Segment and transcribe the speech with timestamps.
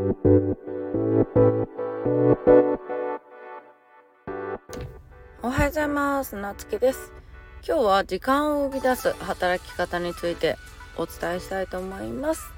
[0.00, 0.02] お
[5.50, 6.36] はようございます。
[6.36, 7.12] なつきです。
[7.66, 10.56] 今日は時間を生み出す働き方について
[10.96, 12.50] お伝えしたいと思います。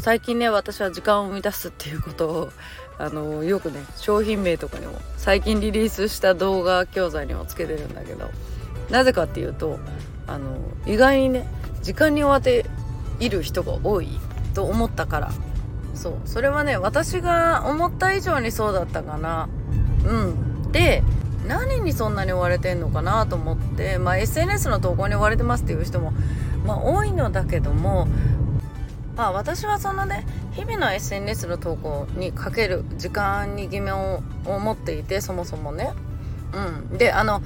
[0.00, 2.50] 最近ね私は時間を生み出すっていうことを
[2.98, 8.28] あのよくね商品名とかにも最近リリースした動画教材にもつけてるんだけど
[8.90, 9.78] なぜかっていうと
[10.26, 11.46] あの意外にね
[11.80, 12.66] 時間に追われて
[13.18, 14.10] いる人が多い
[14.52, 15.32] と思ったから
[15.98, 16.14] そう。
[16.24, 19.48] それはね私が思った以上にそうだったかな。
[20.06, 20.16] う
[20.68, 20.72] ん。
[20.72, 21.02] で
[21.46, 26.12] 何にそんなに追われてんのかなと思ってまあ SNS の投稿に追われてますっていう人も
[26.66, 28.06] まあ多いのだけども
[29.16, 35.92] まあ私はそのね日々の SNS の投稿にかける時間に疑問を持っていてそもそもね。
[36.90, 36.98] うん。
[36.98, 37.42] であの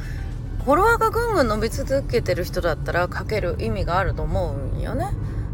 [0.64, 5.10] フォロワーがぐんぐん伸び続けてる人だったらかける意味があると思うんよね。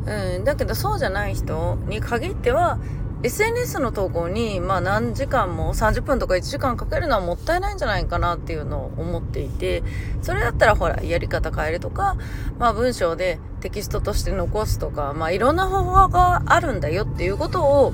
[0.08, 2.78] うん、だけどそうじゃない人に限っては
[3.22, 9.82] SNS の投稿に、まあ、何時間も30分とか1時間かけるのはもったいないんじゃないかなっていうのを思っていて
[10.22, 12.16] それだったらほらやり方変えるとか、
[12.58, 17.92] まあ、文章でテキストとして残すとか、まあ、いろんな方法があるんだよっていうことを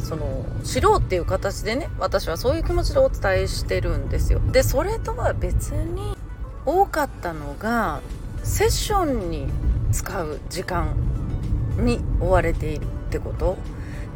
[0.00, 4.40] その知ろうっていう形でね私はそういう気持ちでお伝えしてるんですよ。
[4.52, 6.14] でそれとは別に
[6.66, 8.00] 多かったのが
[8.42, 9.48] セッションに
[9.92, 10.94] 使う時間
[11.78, 13.56] に追われているってこと？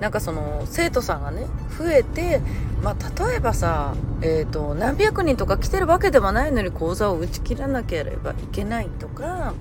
[0.01, 1.47] なんかその生徒さんがね
[1.79, 2.41] 増えて、
[2.83, 9.55] まあ、例えばさ、えーと、何百人とか来てるわけではないのに講座を打ち切らなければいけないとか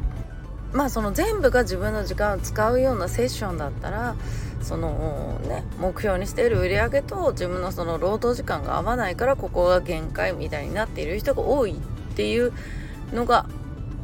[0.73, 4.15] まあその全部が自分の時間を使うようなセッションだったら
[4.63, 11.75] そのね目標にしている売り上げと自分のその労働時間が合わないからここが限界みたいになっている人が多いっ
[12.15, 12.51] ていう
[13.13, 13.45] のが、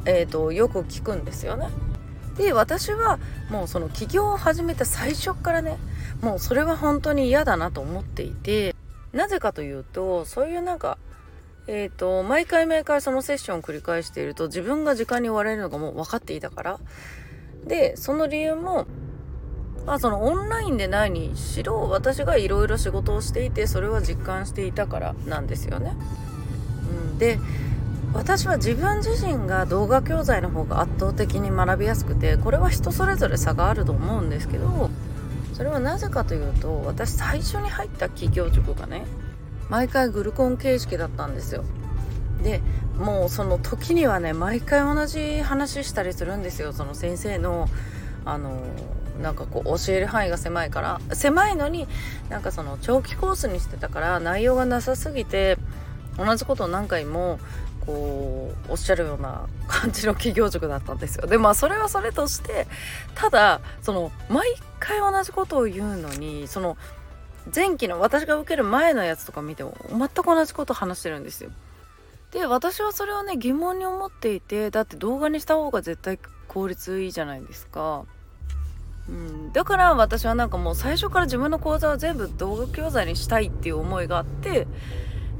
[0.05, 1.69] えーとよく聞くんですよね。
[2.37, 5.77] で私はもうその起業を始めた最初からね
[6.21, 8.75] もうそれは本当に嫌だなと思っていて
[9.11, 10.97] なぜかというとそういうなんか
[11.67, 16.79] えっ、ー、と毎回毎回そのセッションを繰り返していると自分が時間に追われるのがもう分かっていたから
[17.65, 18.85] でその理由も
[19.85, 25.95] まあそのオンラインでないにしろ私がいろいろ仕事をしていてそれは実感していたからなんですよね。
[27.11, 27.39] うん、で
[28.13, 34.89] 私は自分自身が動画教材の方が圧倒的に学びやすくてこれは人それぞれ差があると思うんですけど
[35.53, 39.05] それはなぜかというと私最初に入った企業塾がね
[39.69, 41.63] 毎回グルコン形式だったんですよ。
[42.41, 42.61] で
[42.97, 46.71] もうその時にはね毎回同じ話したりするんですよ。
[46.73, 47.67] その先生の
[48.23, 48.61] あの
[49.21, 51.01] なんかこう教える範囲が狭いから。
[51.11, 51.87] 狭いのに
[52.29, 55.57] なんかその長期コースにしてたから内容がなさすぎて
[56.17, 57.39] 同じことを何回も
[57.87, 61.25] こうおっしゃるような感じの企業塾だったんですよ。
[61.25, 62.67] でまあそれはそれとして
[63.15, 64.45] ただその毎
[64.79, 66.77] 回同じことを言うのにその
[67.55, 71.49] 前期の私が受ける前のやつとか見ても全く同じこと話してるんですよ。
[72.31, 76.19] で私はそれをね疑問に思っていてだって動画にした方が絶対
[76.49, 78.03] 効率いいじゃないですか。
[79.07, 84.67] うん、だから私はなんかもう最初から自分の講座は全部動画教材にしたいっていう思いがあって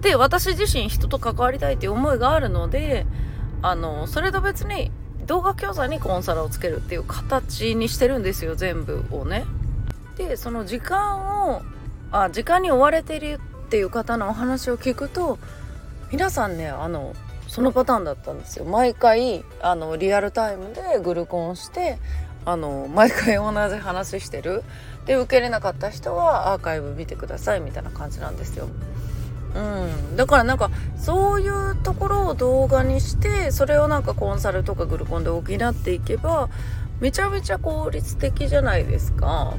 [0.08, 3.06] で私自身人と関わりたいっていう思いがあるので
[3.62, 4.90] あのそれと別に
[5.26, 9.44] 動画教材にコンサルをつけるっていう形にしてるんですよ全部をね。
[10.16, 11.62] でその時間を
[12.12, 15.40] あ時間に追われてるっていう方のお話を聞くと
[16.10, 17.14] 皆さんねあの
[17.50, 21.98] そのパターンだったんですよ毎回あのリアルタイムでグルコンして
[22.46, 24.64] あの毎回同じ話してる
[25.06, 28.70] で受けれなかった人はアーカイブ見てくださいみたいな感じなんですよ。
[29.58, 36.50] うん、だからなんかそういうところを動画にしてそれをなんかコンサルとかグルコンで補っていけば
[37.00, 39.56] めちゃめちゃ効率的じゃないですか。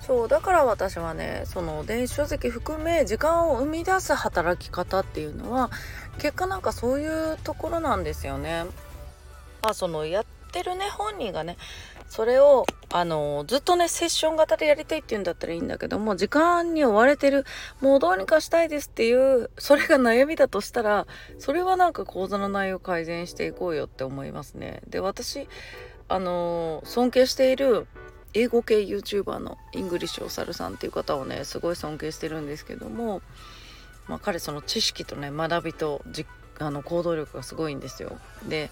[0.00, 5.70] そうだから私はねその電子書籍含め時間を生み出す働き方っていうのは
[6.18, 8.64] 結果なんかそういうところなんですよね。
[9.62, 11.56] まあそのやってるね本人がね。
[12.12, 17.46] それをあのずっとねセッション型でやりたいって言うんだったらいいんだけども時間に追われてる
[17.80, 21.06] もうどうにかしたいですっていうそれが悩みだとしたら
[21.38, 24.82] それはなんか講座の内容改善していこうよって思いますね。
[24.88, 25.48] で私
[26.10, 27.86] あの尊敬している
[28.34, 33.22] 英語系 YouTuber のイングリッシュおさるさんっていう方をねすごい尊敬してるんですけども、
[34.06, 36.02] まあ、彼その知識とね学びと
[36.58, 38.18] あの行動力がすごいんですよ。
[38.46, 38.70] で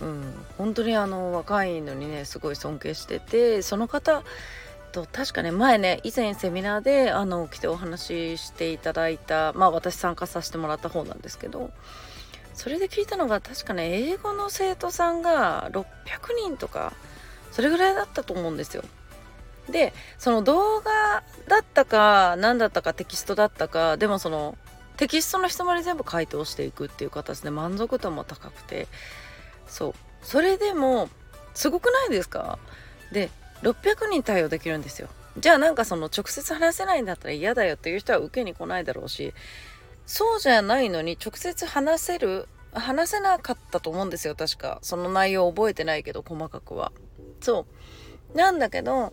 [0.00, 4.22] うん、本当にあの若いのにねすごい尊敬しててその方
[4.92, 11.70] と確かね前ね以前セミナーであの来てお話ししていただいたまあ私参加させてもらった方なんですけど
[12.54, 15.84] それで聞いたのが確かね英語の生徒さんが600
[16.38, 16.94] 人とか
[17.52, 18.82] それぐらいだったと思うんですよ。
[19.70, 24.56] でその動画だったか何だったかテキストだったかでもその
[24.96, 28.86] テキストの質問に全部回答していくっていう形で満足度も高くて
[29.66, 29.94] そう。
[30.22, 31.08] それでも
[31.54, 32.58] すごくないですか？
[33.12, 33.30] で
[33.62, 35.08] 600人対応できるんですよ。
[35.38, 39.34] じゃあなんかその直接話せないんだったら嫌だよっていう人は受けに来ないだろうし
[40.06, 44.78] そうじゃないのに直接話せる話せなかったと思うんですよ確か。
[44.82, 46.92] その内容覚えてないけど細かくは。
[47.40, 47.66] そ
[48.34, 48.36] う。
[48.36, 49.12] なんだけど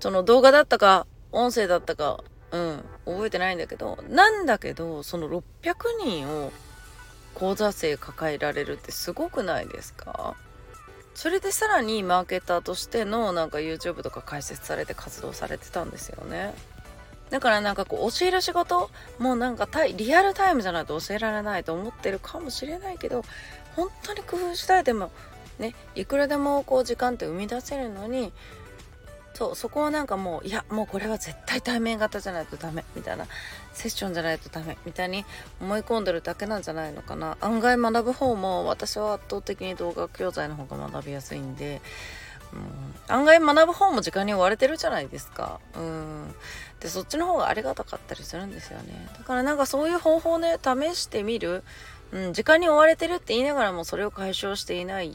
[0.00, 5.42] その動画だったか音声だったかうん覚えてないんだけどなんだけどその600
[6.04, 6.52] 人を
[7.34, 10.36] 講座生抱えられるってすごくないですか？
[11.14, 16.54] それでさらにマーケターとしてのなんか YouTube とか開設されて活動されてたんですよね。
[17.30, 23.24] だからなんかこう教える仕事もうなんかリアルタイムじゃないと教えられないと思ってるかもしれないけど
[23.74, 25.10] 本当に工夫したいでも
[25.58, 28.32] ねいくらでもこう時間って生み出せるのに
[29.34, 33.26] そうそこはなんかもういやもうこれは絶対対面型じゃないとダメみたいな
[33.72, 35.24] セッションじゃないとダメみたいに
[35.60, 37.36] 思い込んでるだけなんじゃないのかな。
[37.40, 41.80] 案外学ぶ方も私は圧倒的に動画教材の方が学びやすいんで、
[42.52, 45.60] うん、案外学ぶ方も時間に追われてるじゃないですか。
[45.76, 46.34] うん。
[46.80, 49.08] でそっちの方がありがたかったりするんですよね。
[49.16, 51.64] だからなんかそういう方法ね試してみる
[52.12, 55.12] うん、時間に追われてるって言いながらもそれを解消していない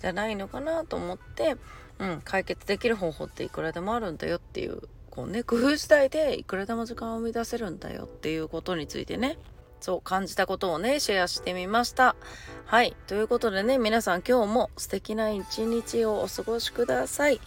[0.00, 1.56] じゃないのかなと思って
[1.98, 9.38] うん、解決できる方法っていくらでもあるんだよっていうこうね工夫次第でいくらでも時間を生み出せるんだよっていうことについてね。
[9.80, 12.16] そう感じたことをねシェアしてみました。
[12.64, 12.96] はい。
[13.06, 17.40] ということでね皆さん今日も素敵な一日をお過ごしください。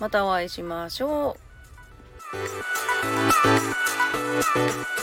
[0.00, 1.36] またお会いしましょ
[4.98, 5.01] う。